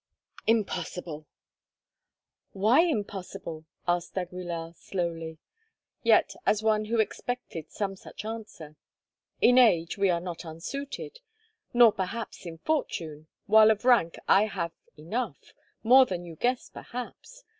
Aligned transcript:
"Impossible." 0.47 1.27
"Why 2.53 2.79
impossible?" 2.79 3.65
asked 3.87 4.15
d'Aguilar 4.15 4.73
slowly, 4.73 5.37
yet 6.01 6.33
as 6.43 6.63
one 6.63 6.85
who 6.85 6.99
expected 6.99 7.69
some 7.69 7.95
such 7.95 8.25
answer. 8.25 8.77
"In 9.41 9.59
age 9.59 9.99
we 9.99 10.09
are 10.09 10.19
not 10.19 10.43
unsuited, 10.43 11.19
nor 11.71 11.91
perhaps 11.91 12.47
in 12.47 12.57
fortune, 12.57 13.27
while 13.45 13.69
of 13.69 13.85
rank 13.85 14.17
I 14.27 14.47
have 14.47 14.71
enough, 14.97 15.53
more 15.83 16.07
than 16.07 16.25
you 16.25 16.35
guess 16.35 16.67
perhaps. 16.69 17.43